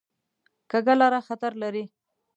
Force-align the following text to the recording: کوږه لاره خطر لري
کوږه 0.69 0.93
لاره 0.99 1.19
خطر 1.27 1.51
لري 1.61 1.83